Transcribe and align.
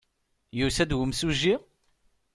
Yusa-d 0.59 0.91
umsujji? 0.99 1.55